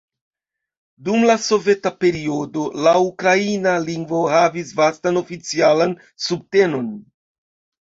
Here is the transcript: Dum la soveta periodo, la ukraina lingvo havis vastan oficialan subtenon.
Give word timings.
Dum 1.09 1.25
la 1.31 1.35
soveta 1.47 1.91
periodo, 2.05 2.63
la 2.87 2.95
ukraina 3.09 3.75
lingvo 3.91 4.23
havis 4.33 4.75
vastan 4.81 5.23
oficialan 5.23 5.97
subtenon. 6.27 6.93